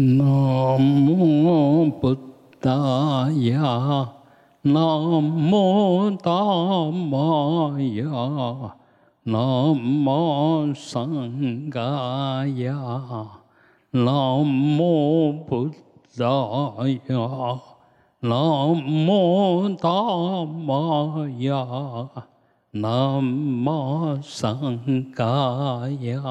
[0.00, 2.16] 南无布
[2.58, 4.08] 达雅，
[4.62, 8.76] 南无达玛雅，
[9.24, 13.42] 南无僧伽雅，
[13.90, 14.42] 南
[14.78, 15.68] 无布
[16.16, 16.24] 达
[17.06, 17.60] 雅，
[18.20, 22.08] 南无达玛雅，
[22.70, 26.22] 南无僧伽雅，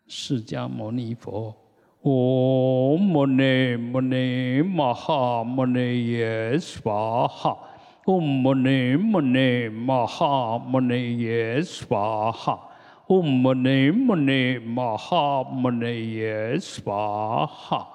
[0.06, 1.59] 释迦牟尼佛。
[2.02, 7.58] 唵嘛呢嘛呢嘛哈嘛呢耶娑哈，
[8.06, 12.58] 唵嘛呢嘛呢嘛哈嘛呢耶娑哈，
[13.06, 17.86] 唵嘛呢嘛呢嘛哈嘛呢耶娑哈。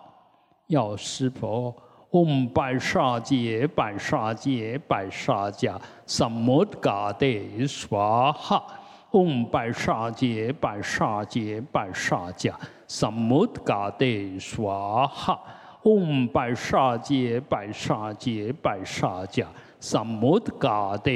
[0.68, 1.76] 药师佛，
[2.12, 5.74] 唵白沙界白沙界白沙界，
[6.06, 7.28] 萨摩嘎德
[7.68, 8.64] 娑哈。
[9.12, 12.54] 嗡白沙界白沙界白沙界，
[12.88, 14.06] 萨摩嘎德
[14.40, 15.40] 娑哈。
[15.84, 19.46] 嗡白沙界白沙界白沙界，
[19.80, 21.12] 萨摩嘎德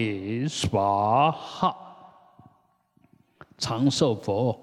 [0.48, 1.76] 娑哈。
[3.58, 4.58] 长寿佛，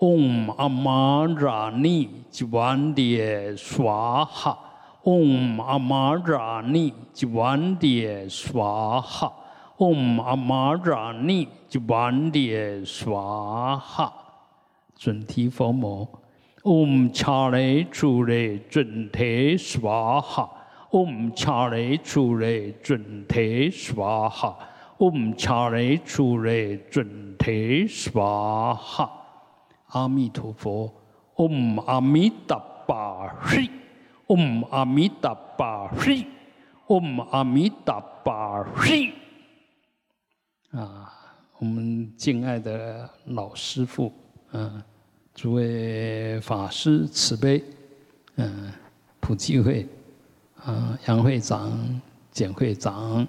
[0.00, 4.58] 嗡阿玛扎尼吉万迭娑哈。
[5.04, 9.32] 嗡阿玛扎尼吉万迭娑哈。
[9.78, 14.12] 嗡阿玛扎尼吉万列娑哈，
[15.02, 16.08] 准提佛摩。
[16.62, 20.48] 嗡恰雷楚雷准提娑哈。
[20.92, 24.56] 嗡恰雷楚雷准提娑哈。
[24.98, 29.10] 嗡恰雷楚雷准提娑哈。
[29.88, 30.94] 阿弥陀佛。
[31.38, 33.68] 嗡阿弥达巴嘿。
[34.28, 36.24] 嗡阿弥达巴嘿。
[36.86, 39.12] 嗡阿弥达巴嘿。
[40.70, 41.12] 啊，
[41.58, 44.12] 我们敬爱的老师傅，
[44.52, 44.82] 嗯，
[45.34, 47.64] 诸位法师慈悲，
[48.36, 48.70] 嗯，
[49.18, 49.86] 普济会，
[50.62, 51.72] 啊，杨会长、
[52.30, 53.26] 简会长，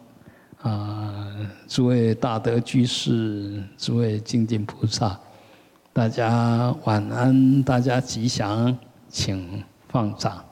[0.62, 1.34] 啊，
[1.68, 5.18] 诸位大德居士，诸位精进菩萨，
[5.94, 8.78] 大家晚安，大家吉祥，
[9.08, 10.44] 请放掌。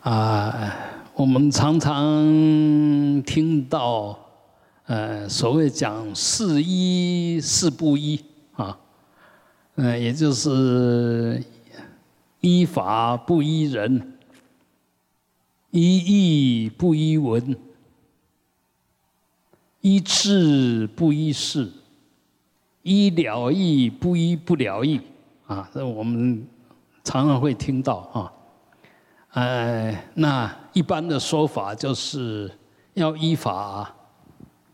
[0.00, 0.76] 啊，
[1.14, 2.02] 我们常常
[3.22, 4.18] 听到。
[4.86, 8.20] 呃，所谓讲四一四不一
[8.60, 8.78] 啊，
[9.76, 11.42] 嗯，也就是
[12.40, 14.18] 依法不依人，
[15.70, 17.56] 依义不依文，
[19.80, 21.70] 依智不依事，
[22.82, 25.00] 依了义不依不了义
[25.46, 26.46] 啊，这我们
[27.02, 28.32] 常常会听到啊。
[29.32, 32.50] 呃，那一般的说法就是
[32.94, 33.96] 要依法。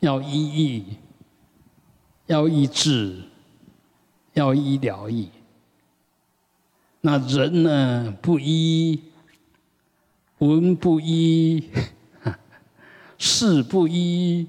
[0.01, 0.85] 要依义，
[2.27, 3.23] 要依智，
[4.37, 5.31] 要医了义。
[7.01, 8.15] 那人呢？
[8.21, 9.03] 不医，
[10.39, 11.71] 文不医，
[13.17, 14.47] 事不医，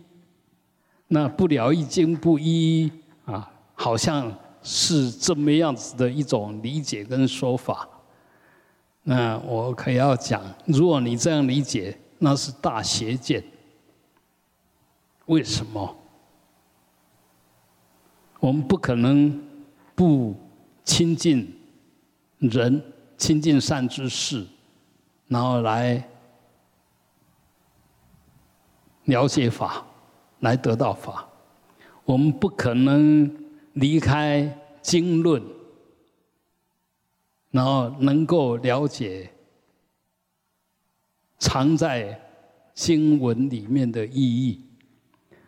[1.07, 2.91] 那不了义经不医
[3.23, 7.87] 啊，好像是这么样子的一种理解跟说法。
[9.03, 13.41] 那我可要讲，如果你这样理解，那是大邪见。
[15.27, 15.95] 为什么？
[18.41, 19.46] 我们不可能
[19.97, 20.35] 不
[20.83, 21.51] 亲近
[22.37, 22.79] 人、
[23.17, 24.45] 亲近善知识，
[25.27, 26.07] 然后来
[29.05, 29.83] 了解法，
[30.41, 31.27] 来得到法。
[32.05, 33.27] 我们不可能
[33.73, 35.41] 离开经论，
[37.49, 39.27] 然后能够了解
[41.39, 42.21] 藏在
[42.75, 44.63] 经文里面的意义。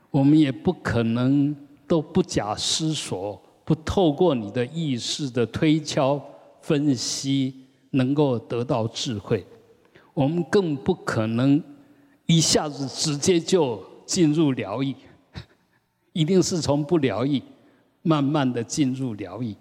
[0.10, 1.56] 我们也不可能
[1.88, 6.19] 都不假思索，不透过你的意识的推敲
[6.60, 7.54] 分析，
[7.92, 9.45] 能够得到智慧。
[10.12, 11.63] 我们更不可能
[12.25, 14.95] 一下子直接就进入疗愈。
[16.13, 17.39] 一定是从不疗愈，
[18.01, 19.56] 慢慢的进入疗愈，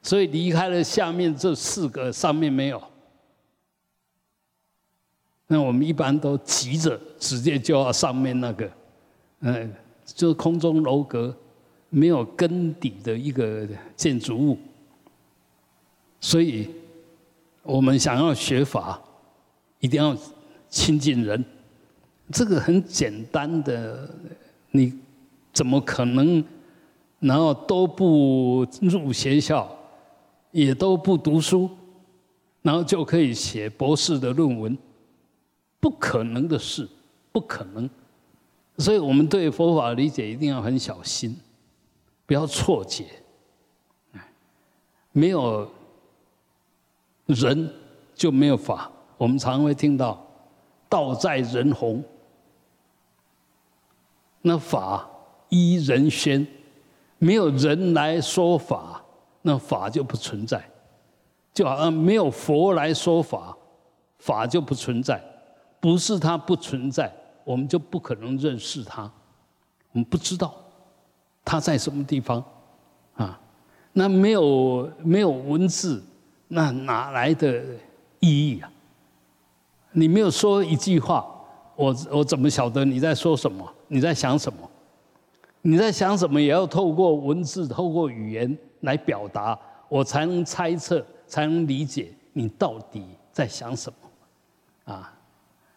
[0.00, 2.82] 所以离开了下面这四个，上面没有。
[5.48, 8.70] 那我们一般都急着直接就要上面那个，
[9.40, 9.70] 嗯，
[10.06, 11.36] 就是空中楼阁，
[11.90, 14.58] 没有根底的一个建筑物。
[16.20, 16.70] 所以，
[17.62, 18.98] 我们想要学法，
[19.80, 20.16] 一定要
[20.70, 21.44] 亲近人，
[22.32, 24.08] 这个很简单的，
[24.70, 24.98] 你。
[25.52, 26.42] 怎么可能？
[27.18, 29.68] 然后都不入学校，
[30.52, 31.68] 也都不读书，
[32.62, 34.78] 然后就可以写博士的论文？
[35.80, 36.88] 不可能的事，
[37.32, 37.90] 不可能。
[38.78, 41.36] 所以我们对佛法理解一定要很小心，
[42.30, 43.06] 不要错解。
[45.10, 45.68] 没有
[47.26, 47.74] 人
[48.14, 48.88] 就没有法。
[49.16, 50.24] 我们常会听到
[50.88, 52.00] “道在人弘”，
[54.42, 55.10] 那法。
[55.48, 56.46] 依人宣，
[57.18, 59.04] 没有人来说法，
[59.42, 60.64] 那法就不存在。
[61.52, 63.58] 就好像没有佛来说法，
[64.18, 65.20] 法就不存在。
[65.80, 67.12] 不是它不存在，
[67.42, 69.10] 我们就不可能认识它。
[69.90, 70.54] 我们不知道
[71.50, 72.40] 它在什么地方
[73.14, 73.36] 啊？
[73.92, 76.00] 那没有没有文字，
[76.46, 77.60] 那哪来的
[78.20, 78.70] 意义啊？
[79.90, 81.26] 你没有说一句话，
[81.74, 83.68] 我我怎么晓得你在说什么？
[83.88, 84.70] 你在想什么？
[85.62, 86.40] 你在想什么？
[86.40, 89.58] 也要透过文字、透过语言来表达，
[89.88, 94.94] 我才能猜测，才能理解你到底在想什么。
[94.94, 95.12] 啊，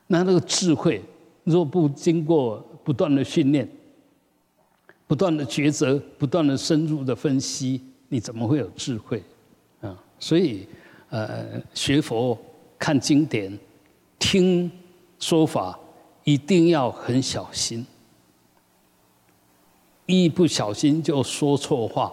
[0.06, 1.04] 那那个智慧，
[1.44, 3.68] 若不经过不断的训练、
[5.14, 7.80] 不断的抉择、不断的深入的分析，
[8.10, 9.22] 你怎么会有智慧？
[9.80, 10.68] 啊，所以，
[11.12, 12.36] 呃，学佛、
[12.80, 13.56] 看经典、
[14.18, 14.72] 听
[15.20, 15.80] 说法，
[16.24, 17.86] 一定要很小心。
[20.08, 22.12] 一不小心就说错话，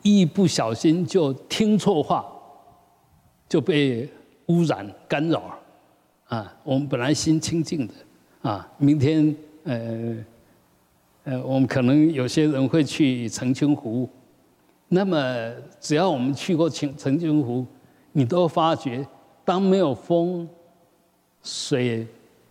[0.00, 2.24] 一不小心就听错话，
[3.46, 4.08] 就被
[4.46, 5.58] 污染干扰了。
[6.38, 7.92] 啊，我们本来心清净的，
[8.40, 10.16] 啊，明天呃
[11.24, 14.08] 呃，我们可能有些人会去澄清湖，
[14.88, 17.64] 那么只要我们去过澄澄清湖，
[18.10, 19.06] 你都发觉，
[19.44, 20.48] 当没有风，
[21.42, 22.04] 水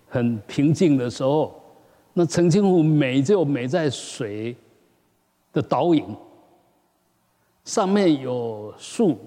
[0.07, 1.53] 很平静的时候。
[2.13, 4.55] 那澄清湖美就美在水
[5.51, 6.15] 的倒影，
[7.65, 9.17] 上面有树，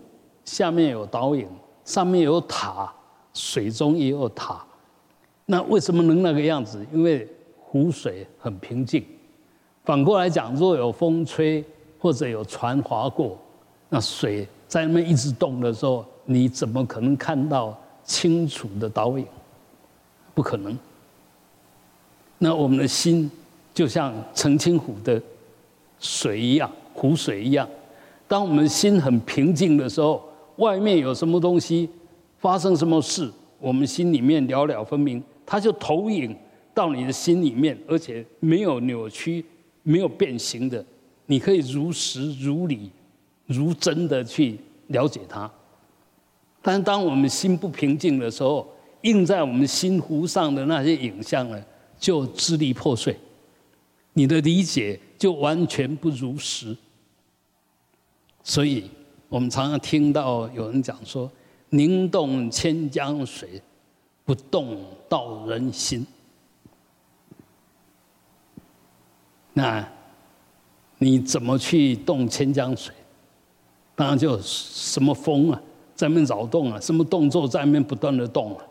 [0.44, 1.46] 下面有倒影，
[1.84, 2.90] 上面有塔，
[3.34, 4.64] 水中也有塔。
[5.46, 6.86] 那为什么能那个样子？
[6.92, 9.04] 因为湖水很平静。
[9.84, 11.62] 反过来讲，若有风吹
[11.98, 13.38] 或者有船划过，
[13.90, 19.26] 那水在那边一直动的时候，你怎么可能看到清楚的倒影？
[20.34, 20.76] 不可能。
[22.38, 23.30] 那我们的心
[23.72, 25.20] 就像澄清湖的
[26.00, 27.68] 水一样，湖水一样。
[28.26, 30.22] 当我们心很平静的时候，
[30.56, 31.88] 外面有什么东西
[32.38, 36.34] 发生什么事，我们心里面了了分明，它就投影
[36.72, 39.44] 到你的心里面，而且没有扭曲、
[39.84, 40.84] 没有变形的，
[41.26, 42.90] 你可以如实、如理、
[43.46, 45.48] 如真的去了解它。
[46.60, 48.68] 但当我们心不平静的时候，
[49.02, 51.62] 映在我们心湖上的那些影像呢？
[51.96, 53.16] 就支离破碎，
[54.14, 56.76] 你的理解就完全不如实。
[58.42, 58.90] 所以
[59.28, 61.30] 我们常常听到有人讲说
[61.70, 63.62] ：“宁动千江水，
[64.24, 64.76] 不动
[65.08, 66.06] 道人心。”
[69.54, 69.88] 那
[70.98, 72.94] 你怎么去动千江水？
[73.96, 75.62] 当然就什么风啊，
[75.94, 78.64] 在那边扰动啊，什么动作在那边不断的动啊，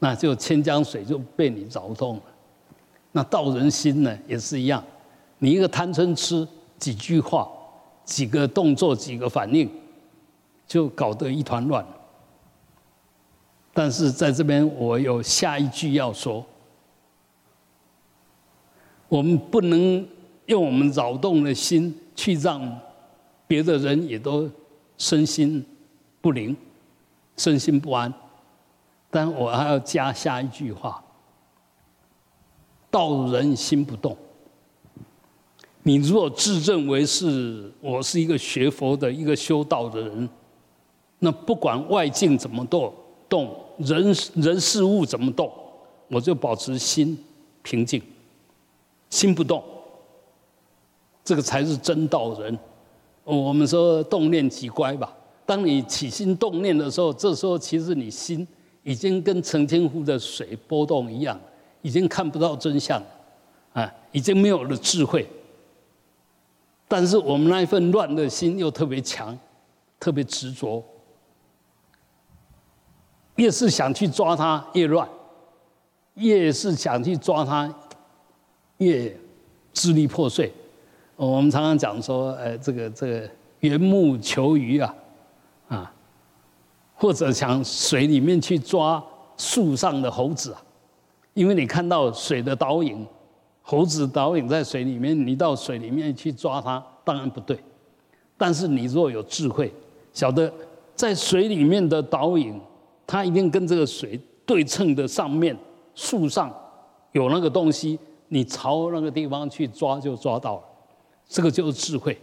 [0.00, 2.22] 那就千江水就被你扰动了。
[3.12, 4.82] 那道人心呢，也是一样。
[5.38, 6.46] 你一个贪嗔痴，
[6.78, 7.48] 几句话，
[8.04, 9.70] 几个动作，几个反应，
[10.66, 11.86] 就搞得一团乱。
[13.72, 16.44] 但是在这边，我有下一句要说：
[19.08, 20.04] 我们不能
[20.46, 22.80] 用我们扰动的心去让
[23.46, 24.50] 别的人也都
[24.98, 25.64] 身心
[26.20, 26.56] 不宁、
[27.36, 28.12] 身心不安。
[29.10, 31.02] 但我还要加下一句话。
[32.90, 34.16] 道人心不动。
[35.82, 40.28] 你如果自认为是我是一个学佛的一个修道的人，
[41.18, 42.92] 那不管外境怎么动
[43.28, 45.52] 动，人人事物怎么动，
[46.08, 47.16] 我就保持心
[47.62, 48.02] 平静，
[49.10, 49.62] 心不动。
[51.26, 52.56] 这个才是真道人。
[53.24, 55.12] 我们说动念即乖吧。
[55.44, 58.46] 当你起心动念的时候，这时候其实你心
[58.84, 61.38] 已经跟澄清湖的水波动一样，
[61.82, 63.02] 已经看不到真相，
[63.72, 65.28] 啊，已经没有了智慧。
[66.86, 69.36] 但是我们那一份乱的心又特别强，
[69.98, 70.80] 特别执着。
[73.34, 75.04] 越是想去抓它，越乱；
[76.14, 77.74] 越是想去抓它，
[78.78, 79.14] 越
[79.72, 80.52] 支离破碎。
[81.16, 83.28] 我们常常讲说，呃，这个这个
[83.60, 84.94] 缘木求鱼啊，
[85.68, 85.92] 啊，
[86.94, 89.02] 或者想水里面去抓
[89.36, 90.62] 树上的猴子啊，
[91.34, 93.06] 因为你看到水的倒影，
[93.62, 97.58] 猴子倒影在水里面，你到水里面去抓它，当然不对。
[98.36, 99.72] 但是你若有智慧，
[100.12, 100.52] 晓得
[100.94, 102.60] 在水里面的倒影。
[103.08, 105.56] 它一定跟这个水对称的上面
[105.94, 106.52] 树上
[107.12, 107.96] 有那个东西，
[108.26, 110.62] 你朝那个地方去抓就抓到了，
[111.28, 112.16] 这个就是智慧。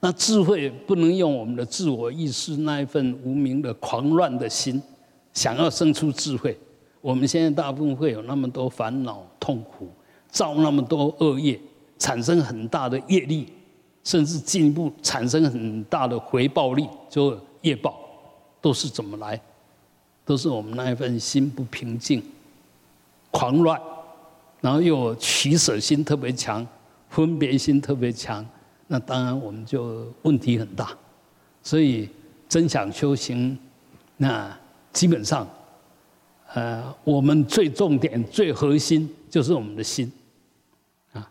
[0.00, 4.80] 那智慧不能用我们的自我意识那一份无名的狂乱的心，
[5.34, 6.58] 想要生出智慧。
[7.00, 9.88] 我们现在大部分会有那么多烦恼痛苦，
[10.28, 11.58] 造那么多恶业，
[11.98, 13.48] 产生很大的业力，
[14.04, 17.98] 甚至进一步产生很大的回报力，就业报。
[18.60, 19.40] 都是怎么来？
[20.24, 22.20] 都是我们那一份心不平静、
[23.30, 23.80] 狂乱，
[24.60, 26.66] 然后又取舍心特别强、
[27.08, 28.44] 分别心特别强，
[28.86, 30.96] 那当然我们就问题很大。
[31.62, 32.08] 所以
[32.48, 33.58] 真想修行，
[34.16, 34.56] 那
[34.92, 35.46] 基本上，
[36.54, 40.10] 呃，我们最重点、最核心就是我们的心，
[41.12, 41.30] 啊，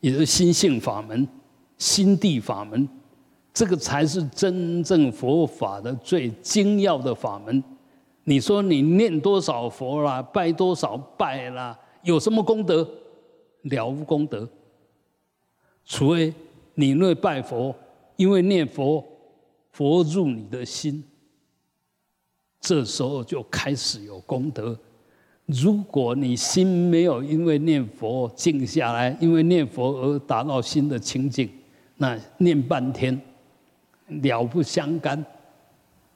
[0.00, 1.26] 也是心性法门、
[1.76, 2.88] 心地法门。
[3.52, 7.62] 这个才是真正佛法的最精要的法门。
[8.22, 12.88] 你说你念多少佛啦，拜多少拜啦，有什么功德？
[13.62, 14.48] 了无功德。
[15.88, 16.32] 除非
[16.74, 17.74] 你那拜佛，
[18.16, 19.02] 因为念佛，
[19.72, 21.02] 佛入你的心，
[22.60, 24.78] 这时候就开始有功德。
[25.46, 31.48] 如果你心没有因为念佛静下来，因为念佛而达到心的清净，
[31.96, 33.18] 那念半天。
[34.08, 35.22] 了不相干，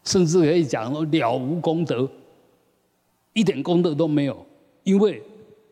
[0.02, 2.08] 甚至可以讲说了无功德，
[3.34, 4.46] 一点功德都没有，
[4.82, 5.22] 因为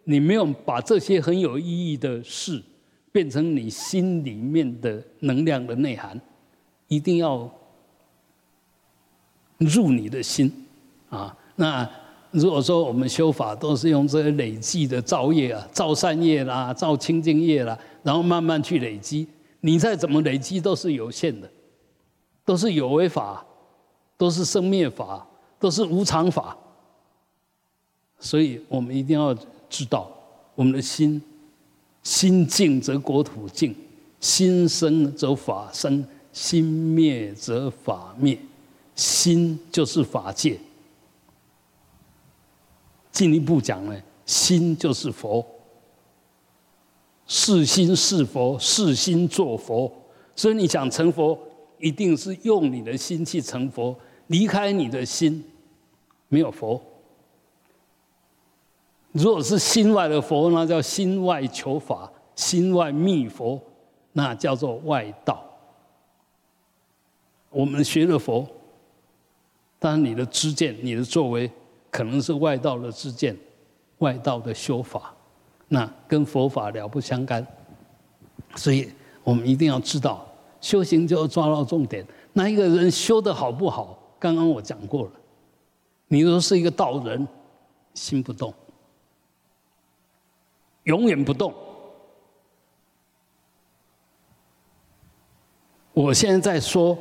[0.05, 2.63] 你没有把这些很有意义的事
[3.13, 6.21] 变成你心里面的能量的内涵，
[6.89, 7.51] 一定要
[9.59, 10.53] 入你的心
[11.09, 11.37] 啊。
[11.57, 11.89] 那
[12.31, 19.27] 如果说我们修法都是用这些累积的造业啊，造善业啦，造清净业啦，然后慢慢去累积，
[19.61, 21.51] 你再怎么累积都是有限的。
[22.43, 23.47] 都是有为法，
[24.17, 25.25] 都是生灭法，
[25.61, 26.57] 都是无常法。
[28.19, 29.33] 所以我们一定要
[29.69, 30.11] 知道，
[30.57, 31.23] 我们的心，
[32.03, 33.75] 心静则国土静，
[34.21, 38.39] 心生则法生，心灭则法灭。
[38.95, 40.59] 心就是法界。
[43.13, 45.45] 进一步讲呢，心就是佛。
[47.27, 49.93] 是心是佛，是心做佛。
[50.35, 51.39] 所以你想成佛。
[51.83, 55.43] 一定是用你的心去成佛，离开你的心，
[56.29, 56.79] 没有佛。
[59.13, 63.61] 如果是心外的佛，那叫心外求法，心外觅佛，
[64.13, 65.45] 那叫做外道。
[67.51, 68.47] 我们学了佛，
[69.79, 71.51] 当然你的知见、你的作为，
[71.91, 73.37] 可能是外道的知见、
[73.99, 75.13] 外道的修法，
[75.69, 77.45] 那跟佛法了不相干。
[78.55, 78.89] 所以
[79.25, 80.27] 我们一定要知道。
[80.61, 82.07] 修行就要抓到重点。
[82.35, 83.99] 那一个人修的好不好？
[84.19, 85.11] 刚刚我讲过了。
[86.09, 87.27] 你若是一个道人，
[87.95, 88.53] 心不动，
[90.91, 91.55] 永远不动。
[95.93, 96.99] 我现在在说，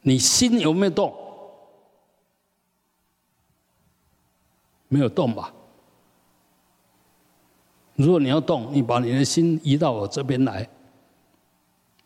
[0.00, 1.14] 你心有没有动？
[4.88, 5.52] 没有动吧？
[7.96, 10.66] 如果你要动，你把你的心移到我这边来。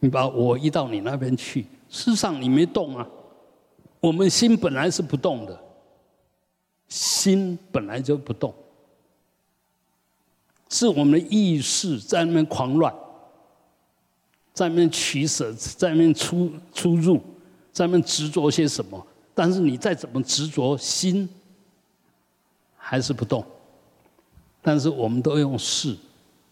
[0.00, 3.06] 你把我移到你那边去，事实上你没动啊。
[4.00, 5.60] 我们心本来是不动的，
[6.88, 8.54] 心本来就不动，
[10.80, 12.90] 是我们的意识在那边狂乱，
[14.54, 17.20] 在那边取舍，在那边出出入，
[17.70, 19.06] 在那边执着些什么。
[19.34, 21.28] 但是你再怎么执着，心
[22.78, 23.44] 还是不动。
[24.62, 25.94] 但是我们都用事，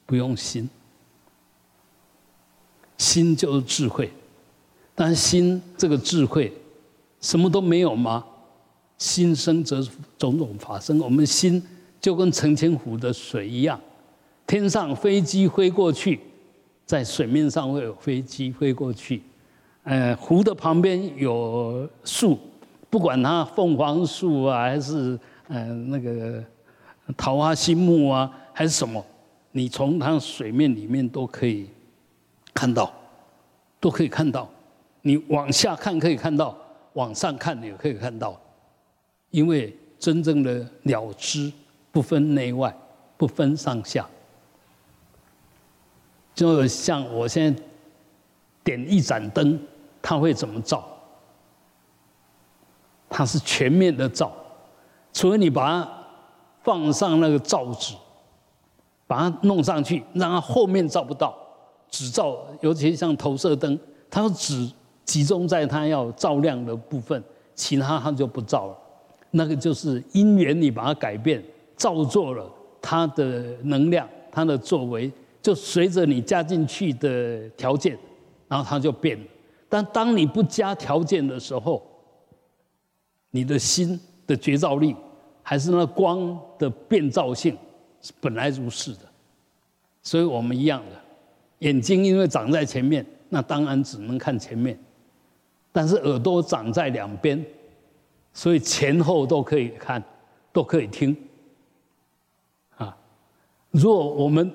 [0.04, 0.68] 不用心。
[2.98, 4.12] 心就是智慧，
[4.94, 6.52] 但心这个智慧，
[7.22, 8.22] 什么都没有吗？
[8.98, 9.82] 心生则
[10.18, 10.98] 种种法生。
[10.98, 11.66] 我们心
[11.98, 13.80] 就跟澄清湖的水一样，
[14.48, 16.18] 天上飞机飞过去，
[16.86, 19.22] 在水面上会有飞机飞过去。
[19.82, 22.38] 呃，湖的旁边有树，
[22.88, 26.42] 不管它凤凰树啊，还是呃那个
[27.14, 29.04] 桃花心木啊，还是什么，
[29.52, 31.68] 你从它水面里面都可以
[32.54, 32.90] 看到，
[33.78, 34.48] 都可以看到。
[35.02, 36.56] 你往下看可以看到，
[36.94, 38.40] 往上看也可以看到。
[39.30, 41.52] 因为真正的了知
[41.92, 42.74] 不分内外，
[43.18, 44.08] 不分上下，
[46.38, 47.62] 就像我现在
[48.62, 49.58] 点一盏灯，
[50.00, 50.86] 它会怎么照？
[53.08, 54.30] 它是全面的照，
[55.12, 55.90] 除非你把它
[56.62, 57.96] 放上那个罩子，
[59.08, 61.36] 把它弄上去，让它后面照不到，
[61.90, 63.76] 只照，尤其像投射灯，
[64.08, 64.70] 它只
[65.04, 67.20] 集中在它要照亮的部分，
[67.56, 68.78] 其他它就不照了。
[69.32, 71.42] 那个就是因缘，你把它改变，
[71.76, 72.48] 造作了
[72.80, 77.98] 它的能量，它的作为，就随着你加进去的条件，
[78.48, 79.18] 然后它就变。
[79.68, 81.86] 但当你不加条件的时候，
[83.30, 84.96] 你的心的觉照力，
[85.42, 87.56] 还是那光的变造性，
[88.00, 89.00] 是本来如是的。
[90.02, 91.00] 所以我们一样的，
[91.60, 94.78] 眼睛因为长在前面，那当然只能看前面，
[95.72, 97.44] 但是耳朵长在两边。
[98.34, 100.00] 所以前后都可以看，
[100.52, 101.16] 都可以听，
[102.76, 102.96] 啊！
[103.70, 104.52] 如果我们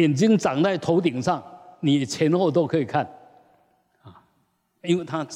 [0.00, 1.42] 眼睛长在头顶上，
[1.80, 3.04] 你前后都可以看，
[4.02, 4.22] 啊，
[4.82, 5.26] 因为它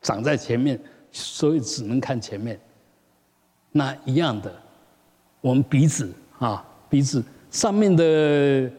[0.00, 2.58] 长在前面，所以只能看前面。
[3.72, 4.54] 那一样的，
[5.40, 8.70] 我们鼻子啊，鼻子上面的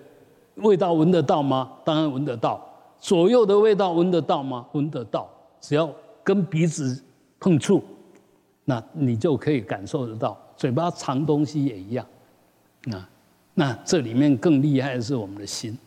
[0.55, 1.71] 味道闻得到吗？
[1.83, 2.65] 当然闻得到。
[2.99, 4.65] 左右的味道闻得到吗？
[4.71, 5.29] 闻得到。
[5.59, 7.03] 只要跟鼻子
[7.39, 7.83] 碰触。
[8.65, 12.05] 那你就可以感受得到，嘴巴藏东西也一样，
[12.91, 13.09] 啊，
[13.53, 15.77] 那这里面更厉害的是我们的心。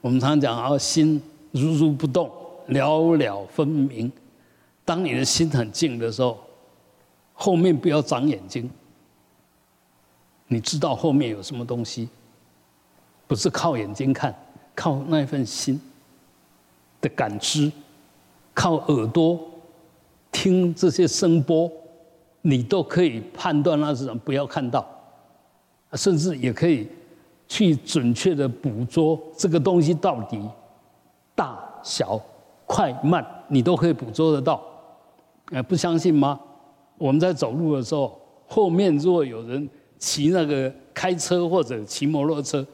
[0.00, 2.30] 我们常讲啊，心如如不动，
[2.66, 4.10] 了了分明。
[4.84, 6.38] 当你的心很静的时候，
[7.34, 8.68] 后面不要长眼睛，
[10.48, 12.08] 你知道后面有什么东西，
[13.26, 14.34] 不是靠眼睛看，
[14.74, 15.80] 靠那份心
[17.00, 17.70] 的感知，
[18.54, 19.38] 靠耳朵。
[20.32, 21.70] 听这些声波，
[22.40, 24.88] 你都可以判断那是什么，不要看到，
[25.94, 26.88] 甚至也可以
[27.46, 30.40] 去准确的捕捉这个东西到底
[31.34, 32.20] 大小、
[32.66, 34.62] 快慢，你都可以捕捉得到。
[35.46, 36.40] 哎，不相信吗？
[36.96, 42.64] 我们在走路的时候，后面如果有人骑那个开车或者骑摩托车，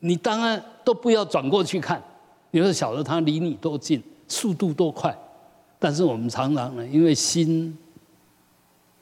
[0.00, 2.02] 你当然都不要转过去看，
[2.50, 5.16] 你会晓得他离你多近，速度多快。
[5.78, 7.76] 但是我们常常呢，因为心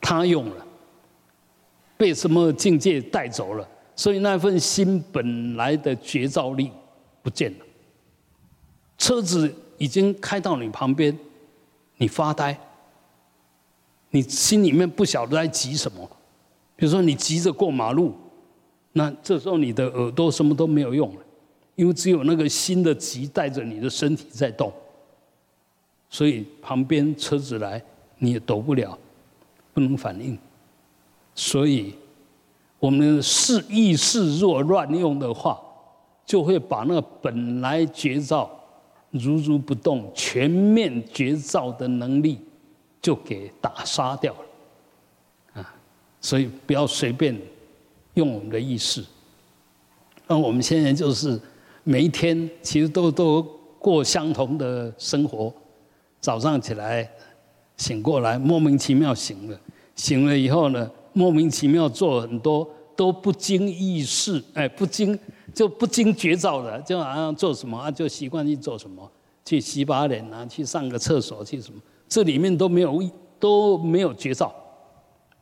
[0.00, 0.66] 他用了，
[1.98, 6.70] 被什么境界带走了，所以那份心本来的觉照力
[7.22, 7.66] 不见了。
[8.96, 11.16] 车子已经开到你旁边，
[11.96, 12.58] 你发呆，
[14.10, 16.08] 你心里面不晓得在急什么。
[16.76, 18.14] 比如说你急着过马路，
[18.92, 21.20] 那这时候你的耳朵什么都没有用了，
[21.74, 24.72] 因为只有那个心的急带着你的身体在动。
[26.08, 27.82] 所以旁边车子来，
[28.18, 28.96] 你也躲不了，
[29.74, 30.38] 不能反应。
[31.40, 31.94] 所以，
[32.80, 35.56] 我们是意识若乱用的话，
[36.26, 38.50] 就会把那个本来觉照
[39.12, 42.40] 如如不动、全面觉照的能力，
[43.00, 45.62] 就给打杀掉了。
[45.62, 45.74] 啊，
[46.20, 47.40] 所以不要随便
[48.14, 49.04] 用我们的意识。
[50.26, 51.40] 那我们现在就是
[51.84, 53.40] 每一天其实都都
[53.78, 55.54] 过相同的生活。
[56.20, 57.08] 早上起来，
[57.76, 59.56] 醒过来，莫名其妙醒了。
[59.94, 65.18] 醒了以后呢，莫名其妙做很多都不经意识，哎，不经
[65.52, 69.10] 就不经觉照的，就好像做什么啊，就习惯去做什么，
[69.44, 73.02] 去洗把脸啊，去上个厕所去什么，这里面都没有
[73.40, 74.54] 都没有觉照，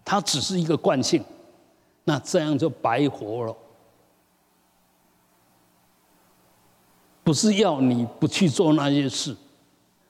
[0.03, 1.23] 它只是一个惯性，
[2.05, 3.55] 那这样就白活了。
[7.23, 9.37] 不是要你不去做那些事。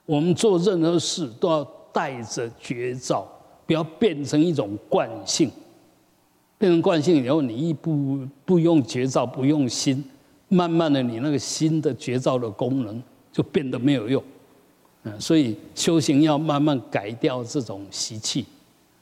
[0.05, 3.27] 我们做任何事都要带着觉照，
[3.67, 5.51] 不要变成一种惯性。
[6.59, 10.03] 变成惯性以后，你一不不用觉照，不用心，
[10.49, 14.23] 慢慢的，你那个新的觉照的功能就变得没有用。
[15.03, 18.47] 嗯，所以修行要慢慢改掉这种习气。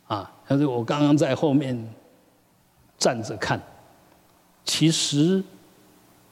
[0.07, 1.89] 啊，但是我刚刚在后面
[2.99, 3.63] 站着看。
[4.65, 5.43] 其实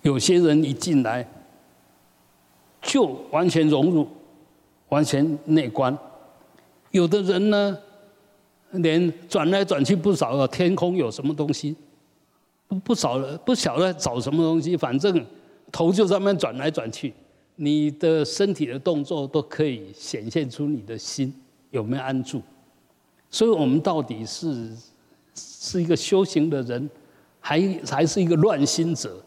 [0.02, 1.26] 有些人一进来
[2.80, 4.08] 就完全融入，
[4.88, 5.94] 完全内观；
[6.90, 7.78] 有的人呢，
[8.72, 11.76] 连转来转去不少，天空有什么东西，
[12.68, 15.24] 不不少了，不晓得找什么东西，反正
[15.70, 17.12] 头就在那转来转去。
[17.56, 21.32] 你的身体的动作都可以显现出你的心
[21.70, 22.40] 有没有安住。
[23.30, 24.70] 所以我们到底是
[25.34, 26.88] 是一个修行的人，
[27.40, 29.22] 还还是一个乱心者？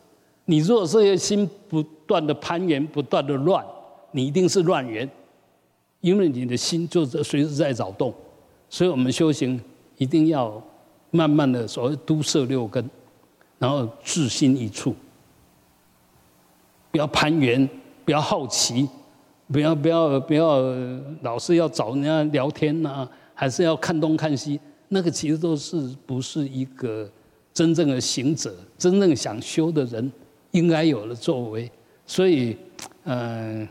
[0.45, 3.65] 你如果这个心不断的攀援，不断的乱，
[4.11, 5.09] 你一定是乱源，
[6.01, 8.13] 因为你的心就是随时在扰动。
[8.69, 9.59] 所以我们修行
[9.97, 10.61] 一定要
[11.11, 12.89] 慢慢的所谓都摄六根，
[13.57, 14.95] 然后自心一处，
[16.91, 17.67] 不要攀援，
[18.03, 18.89] 不要好奇，
[19.51, 20.61] 不要不要不要
[21.21, 23.07] 老是要找人家聊天呐。
[23.37, 27.05] 还是要看东看西，那个其实都是不是一个
[27.53, 30.09] 真正的行者，真正想修的人
[30.51, 31.69] 应该有的作为。
[32.07, 32.55] 所以，
[33.03, 33.67] 嗯，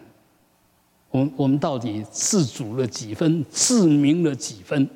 [1.15, 4.89] 我我们到底自主了几分，自明了几分，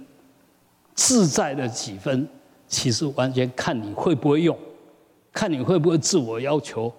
[0.92, 2.28] 自在了几分，
[2.66, 4.58] 其实完全看你会不会用，
[5.32, 6.92] 看你会不会自我要求，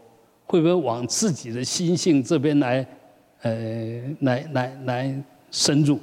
[0.45, 2.87] 会不会往自己的心性这边来，
[3.41, 5.99] 呃，来来来深入。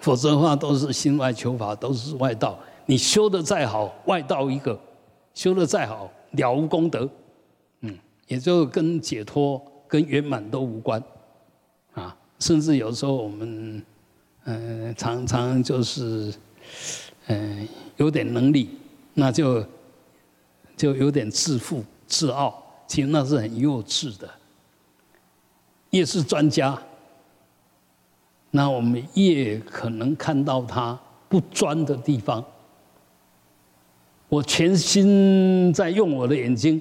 [0.00, 2.58] 否则的话，都是心外求法，都是外道。
[2.86, 4.76] 你修的再好，外道一个；
[5.34, 7.08] 修的再好，了无功德。
[7.82, 11.00] 嗯，也就跟解脱、跟圆满都无关。
[12.40, 13.82] 甚至有时候我们，
[14.44, 16.34] 嗯，常常就是，
[17.26, 18.70] 嗯，有点能力，
[19.14, 19.64] 那就
[20.76, 24.28] 就有点自负、自傲，其实那是很幼稚的。
[25.90, 26.80] 越是专家。
[28.52, 30.98] 那我们越可能看到他
[31.28, 32.44] 不专的地方。
[34.28, 36.80] 我全心在用我的眼睛，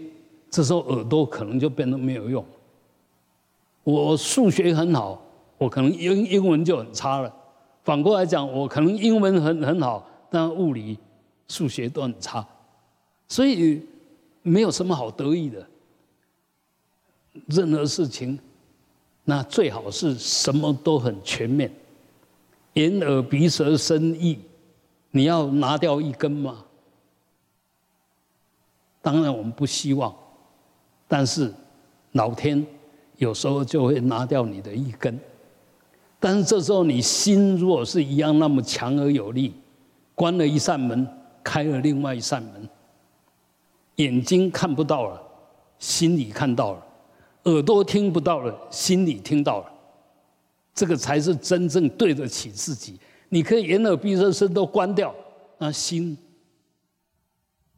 [0.49, 2.45] 这时候耳朵可能就变得没有用。
[3.83, 5.21] 我数学很好，
[5.59, 7.31] 我可能英英文就很差了。
[7.83, 10.97] 反过来讲，我可能英文很很好，但物理、
[11.47, 12.43] 数学都很差。
[13.27, 13.85] 所以
[14.41, 15.67] 没有什么好得意的。
[17.45, 18.39] 任何事情。
[19.25, 21.71] 那最好是什么都很全面，
[22.73, 24.39] 眼耳鼻舌身意，
[25.11, 26.65] 你要拿掉一根吗？
[29.03, 30.15] 当然我们不希望，
[31.07, 31.53] 但是
[32.13, 32.65] 老天
[33.17, 35.19] 有时候就会拿掉你的一根。
[36.19, 39.53] 但是这时候你心如果是一样那么强而有力，
[40.13, 41.07] 关了一扇门，
[41.43, 42.69] 开了另外一扇门，
[43.95, 45.21] 眼睛看不到了，
[45.77, 46.85] 心里看到了。
[47.43, 49.71] 耳朵听不到了，心里听到了，
[50.75, 52.99] 这个才是真正对得起自己。
[53.29, 55.15] 你可以眼耳鼻舌身都关掉，
[55.57, 56.17] 那心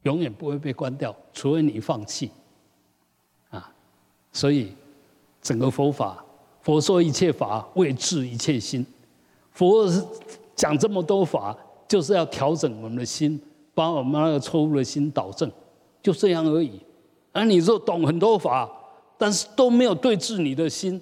[0.02, 2.32] 永远不会被关掉，除非你放弃。
[3.50, 3.72] 啊，
[4.32, 4.74] 所以
[5.40, 6.24] 整个佛法，
[6.62, 8.86] 佛说一切法为治一切心。
[9.50, 9.86] 佛
[10.56, 13.40] 讲这么多法，就是要调整我们的心，
[13.74, 15.50] 把我们那个错误的心导正，
[16.02, 16.80] 就这样而已。
[17.32, 18.70] 而你若懂很多法。
[19.18, 21.00] 但是都没有对治你的心，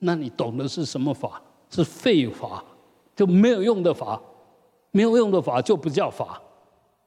[0.00, 1.40] 那你懂的是什么法？
[1.70, 2.64] 是废法，
[3.14, 4.20] 就没有用的法，
[4.90, 6.42] 没有用的法就不叫法，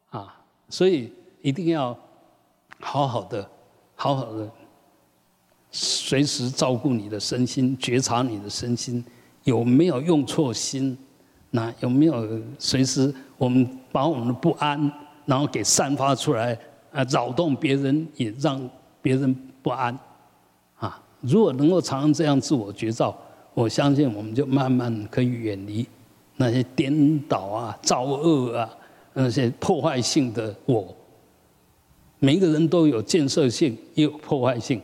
[0.09, 0.41] 啊！
[0.69, 1.11] 所以
[1.41, 1.93] 一定要
[2.79, 3.45] 好好的、
[3.93, 4.49] 好好的，
[5.75, 9.03] 随时照顾你的身心，觉察你的身心
[9.43, 10.95] 有没有用错心，
[11.49, 14.79] 那有没有随时我们把我们的不安，
[15.25, 16.55] 然后给散发出来，
[16.91, 18.69] 啊，扰动别人，也让
[19.01, 19.97] 别人不安
[20.77, 21.01] 啊。
[21.21, 23.17] 如果能够常常这样自我觉照，
[23.55, 25.83] 我相信我们就慢慢可以远离
[26.37, 28.69] 那些颠倒啊、造恶啊、
[29.13, 30.95] 那些破坏性的我。
[32.19, 34.79] 每一个人都有建设性，也有破坏性。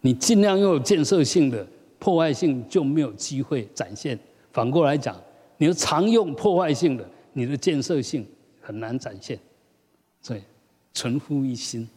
[0.00, 1.66] 你尽量用有建设性的，
[1.98, 4.18] 破坏性就没有机会展现。
[4.52, 5.16] 反过来讲，
[5.58, 8.26] 你要常用破坏性的，你的建设性
[8.60, 9.38] 很难展现。
[10.22, 10.40] 所以，
[10.92, 11.88] 存乎一心，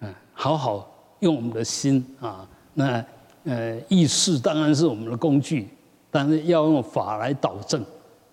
[0.00, 0.94] 嗯，好好。
[1.20, 3.04] 用我们的心啊，那
[3.42, 5.68] 呃意识当然是我们的工具，
[6.12, 7.84] 但是要用法来导正，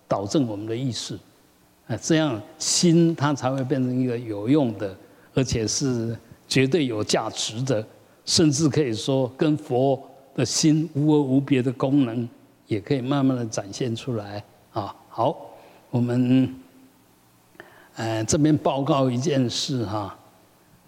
[0.06, 1.18] 导正我们的意识，
[1.88, 4.96] 啊，这样心它才会变成一个有用的，
[5.34, 7.84] 而且是绝对有价值的，
[8.26, 9.98] 甚至可以说跟佛
[10.34, 12.28] 的心无二无别的功能，
[12.66, 14.94] 也可以慢慢的展现出来啊。
[15.08, 15.34] 好，
[15.88, 16.54] 我们
[17.94, 20.14] 呃这边报告一件事哈。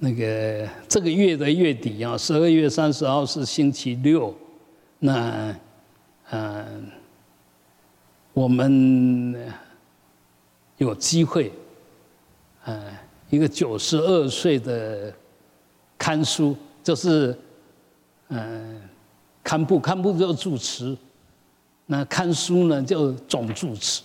[0.00, 4.32] 那个这个月的月底啊，十二月三十号是星期六，
[5.00, 5.52] 那
[6.30, 6.88] 嗯，
[8.32, 9.34] 我们
[10.76, 11.52] 有机会
[12.64, 12.96] 呃，
[13.28, 15.12] 一个九十二岁的
[15.98, 16.54] 看书，
[16.88, 17.36] 就是
[18.28, 18.80] 嗯，
[19.44, 20.96] 堪布堪布就住持，
[21.84, 24.04] 那看书呢就总住持，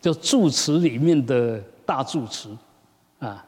[0.00, 2.48] 就住持里面的大住持，
[3.18, 3.44] 啊，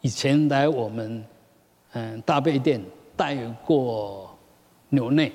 [0.00, 1.22] 以前来我们
[1.92, 2.82] 嗯大悲殿
[3.14, 3.36] 带
[3.66, 4.34] 过
[4.88, 5.30] 牛内。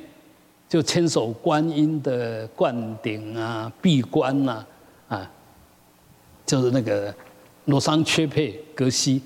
[0.68, 4.66] 就千手观音的灌顶啊、闭关呐，
[5.08, 5.32] 啊，
[6.48, 7.14] 就是那个
[7.66, 9.22] 罗桑缺配格西，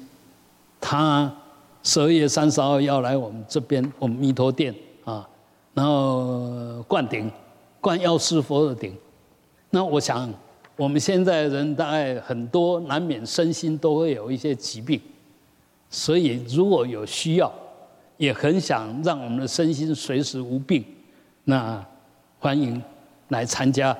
[0.80, 1.34] 他
[1.84, 5.28] 十二月三十号要来我们这边，我们弥陀殿啊，
[5.74, 7.30] 然后灌顶，
[7.80, 8.96] 灌药师佛的顶。
[9.72, 10.32] 那我想，
[10.76, 15.02] 我们现在人大概很多难免身心都会有一些疾病，
[15.90, 17.52] 所以如果有需要，
[18.18, 20.86] 也很想让我们的身心随时无病。
[21.46, 21.84] 那
[22.40, 22.82] 欢迎
[23.30, 23.98] 来参加。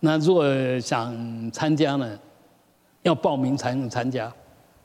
[0.00, 0.44] 那如果
[0.80, 2.18] 想参加呢，
[3.02, 4.32] 要报名才能参加。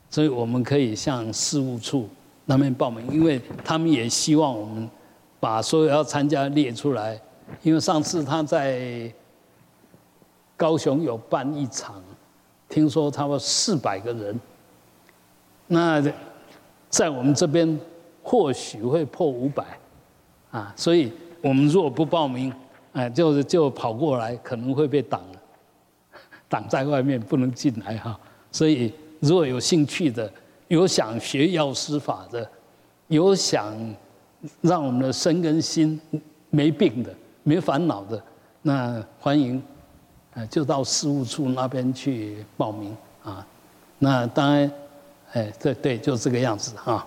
[0.08, 2.08] 所以我们可以向事务处
[2.46, 4.88] 那边报名，因为他们也希望我们
[5.38, 7.20] 把所有要参加列出来。
[7.62, 9.12] 因为上次他在
[10.56, 12.02] 高雄有办一场，
[12.68, 14.40] 听说差不多四百个人。
[15.66, 16.02] 那
[16.88, 17.78] 在我们这边
[18.22, 19.64] 或许会破五百
[20.50, 21.12] 啊，所以。
[21.42, 22.52] 我们如果不报名，
[22.92, 25.22] 哎，就是就跑过来，可能会被挡，
[26.48, 28.18] 挡在外面，不能进来哈。
[28.50, 30.32] 所以，如果有兴趣的，
[30.68, 32.48] 有想学药师法的，
[33.08, 33.74] 有想
[34.60, 36.00] 让我们的身跟心
[36.50, 38.22] 没病的、没烦恼的，
[38.62, 39.62] 那欢迎，
[40.34, 43.46] 呃，就到事务处那边去报名啊。
[43.98, 44.72] 那当然，
[45.32, 47.06] 哎，对对，就这个样子哈。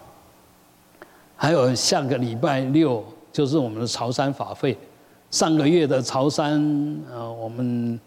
[1.36, 3.04] 还有下个礼拜六。
[3.32, 4.76] 就是我们的潮汕法会，
[5.30, 7.98] 上个月的潮汕，呃，我们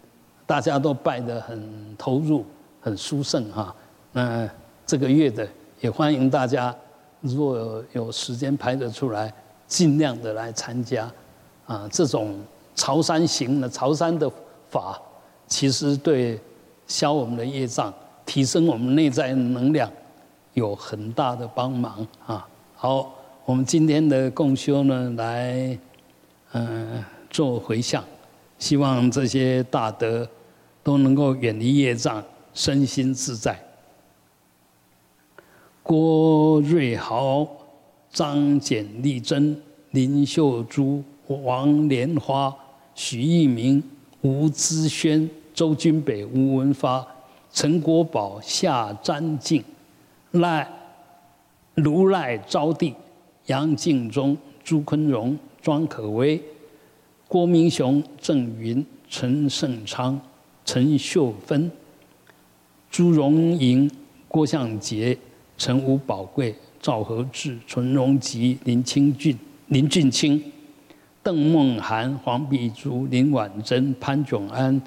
[0.45, 2.45] 大家都拜得很投入，
[2.81, 3.73] 很殊胜哈。
[4.11, 4.47] 那
[4.85, 5.47] 这个月的
[5.81, 6.75] 也欢迎大家，
[7.21, 9.33] 如果有时间排得出来，
[9.67, 11.11] 尽量的来参加。
[11.65, 12.39] 啊，这种
[12.75, 14.29] 潮山行的潮山的
[14.69, 15.01] 法，
[15.47, 16.39] 其实对
[16.87, 17.93] 消我们的业障、
[18.25, 19.91] 提升我们内在能量，
[20.53, 22.47] 有很大的帮忙啊。
[22.75, 23.13] 好。
[23.45, 25.77] 我们今天的共修呢，来，
[26.53, 28.01] 嗯，做回向，
[28.57, 30.25] 希望这些大德
[30.81, 33.61] 都能够远离业障，身心自在。
[35.83, 37.45] 郭瑞豪、
[38.09, 42.55] 张简丽珍、林秀珠、王莲花、
[42.95, 43.83] 许一鸣、
[44.21, 47.05] 吴资轩、周君北、吴文发、
[47.51, 49.61] 陈国宝、夏占静、
[50.31, 50.65] 赖
[51.75, 52.93] 如赖招娣。
[53.47, 56.41] 杨敬忠、朱坤荣、庄可威、
[57.27, 60.19] 郭明雄、郑云、陈胜昌、
[60.63, 61.69] 陈秀芬、
[62.89, 63.91] 朱荣莹、
[64.29, 65.17] 郭向杰、
[65.57, 69.37] 陈武宝贵、赵和志、陈荣吉、林清俊、
[69.67, 70.41] 林俊清、
[71.21, 74.81] 邓梦涵、黄碧珠、林婉珍、潘炯安、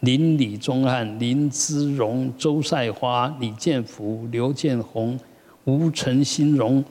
[0.00, 5.18] 林李宗汉、林姿荣、周赛花、李建福、刘建宏、
[5.64, 6.84] 吴陈新荣。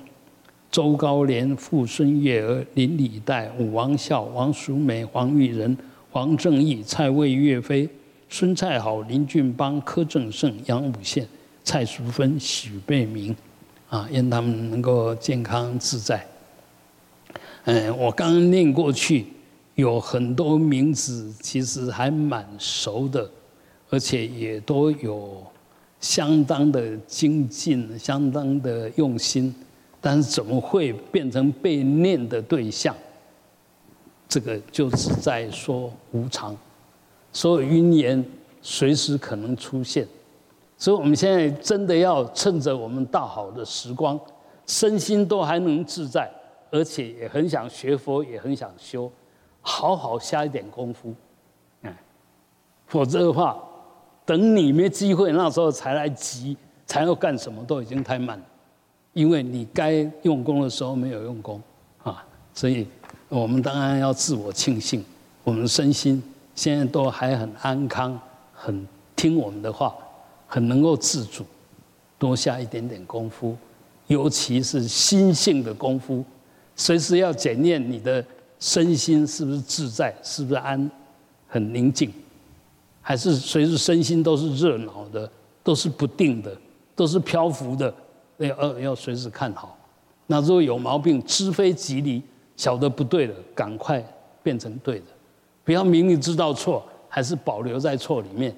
[0.74, 5.78] 周高连、傅孙月娥、林李代、武王孝、王淑美、黄玉仁、
[6.10, 7.88] 黄正义、蔡魏岳飞、
[8.28, 11.28] 孙蔡好、林俊邦、柯正胜、杨武宪、
[11.64, 13.36] 蔡淑芬、许贝明，
[13.90, 16.26] 啊，愿他们能够健康自在。
[17.66, 19.28] 嗯，我刚刚念过去，
[19.76, 23.30] 有很多名字，其实还蛮熟的，
[23.90, 25.42] 而且也都有
[26.02, 29.56] 相当的精进，相当的用心。
[30.02, 32.94] 但是怎么会变成被念的对象？
[34.28, 36.58] 这个就是在说无常，
[37.32, 38.26] 所有因缘
[38.62, 40.06] 随时可能出现，
[40.78, 44.20] 所以我们现在真的要趁着我们大好的时光，
[44.66, 46.30] 身心都还能自在，
[46.72, 49.12] 而且也很想学佛，也很想修，
[49.62, 51.14] 好好下一点功夫，
[51.84, 51.94] 嗯，
[52.88, 53.58] 否则的话，
[54.26, 58.46] 等你没机会，那时候才来急，才要干什么，都已经太慢了。
[59.14, 61.62] 因为你该用功的时候没有用功，
[62.04, 62.88] 啊，所以
[63.30, 65.06] 我们当然要自我庆幸，
[65.44, 66.22] 我们身心
[66.56, 68.20] 现在都还很安康，
[68.54, 69.96] 很听我们的话，
[70.54, 71.44] 很能够自主，
[72.20, 73.58] 多下一点点功夫，
[74.06, 76.24] 尤其是心性的功夫，
[76.76, 78.24] 随时要检验你的
[78.60, 80.92] 身心是不是自在，是不是安，
[81.48, 82.14] 很宁静，
[83.02, 85.28] 还是随时身心都是热闹的，
[85.64, 86.56] 都是不定的，
[86.96, 87.92] 都是漂浮的。
[88.38, 89.76] 要要随时看好，
[90.28, 92.22] 那如果有毛病，知非即离，
[92.56, 94.06] 晓得不对了，赶快
[94.44, 95.06] 变成对的，
[95.64, 98.56] 不要明明知道错，还是保留在错里面。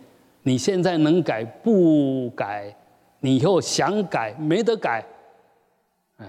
[0.47, 2.71] 你现在能改不改，
[3.19, 5.03] 你以后想改没得改，
[6.19, 6.27] 嗯，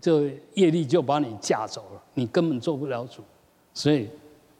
[0.00, 3.22] 就业力就把你架走了，你根本做不了主。
[3.72, 4.08] 所以，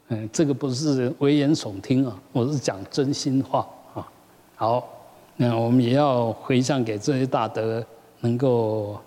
[0.06, 4.08] 嗯，这个不是危言耸听啊，我是讲真心话啊。
[4.54, 4.88] 好，
[5.34, 7.84] 那我们也要回向给这些大德，
[8.20, 9.00] 能够，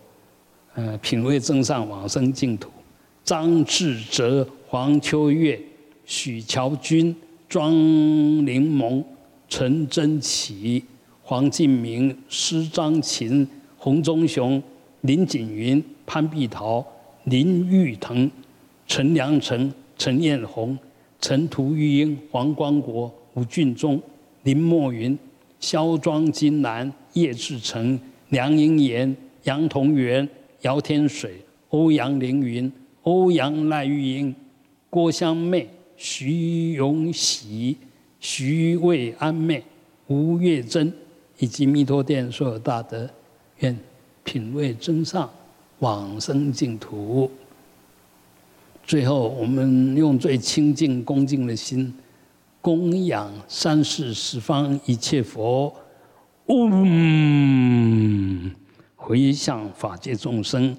[0.73, 2.69] 呃，品味真上往生净土。
[3.23, 5.57] 张志哲、黄秋月、
[6.03, 7.15] 许乔军、
[7.49, 7.73] 庄
[8.45, 9.03] 林萌、
[9.49, 10.83] 陈真奇、
[11.23, 13.45] 黄敬明、施张琴、
[13.77, 14.61] 洪忠雄、
[15.01, 16.85] 林锦云、潘碧桃、
[17.25, 18.29] 林玉腾、
[18.87, 20.77] 陈良成、陈艳红、
[21.19, 24.01] 陈图玉英、黄光国、吴俊忠、
[24.43, 25.17] 林墨云、
[25.59, 30.29] 肖庄金兰、叶志成、梁英岩、杨同元、
[30.61, 32.71] 姚天水、欧阳凌云。
[33.03, 34.35] 欧阳赖玉英、
[34.89, 35.67] 郭香妹、
[36.01, 37.75] 徐永喜、
[38.21, 39.61] 徐卫安妹、
[40.07, 40.93] 吴月珍，
[41.39, 43.09] 以及弥陀殿所有大德，
[43.57, 43.77] 愿
[44.23, 45.29] 品味真上，
[45.79, 47.29] 往生净土。
[48.85, 51.93] 最后，我们用最清净恭敬的心，
[52.61, 55.75] 供养三世十方一切佛，
[56.45, 58.49] 嗡，
[58.95, 60.77] 回向法界众生，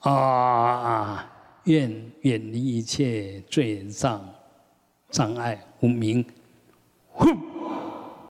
[0.00, 1.30] 啊。
[1.66, 4.24] 愿远离一切罪障
[5.10, 6.24] 障碍无明，
[7.12, 7.55] 呼。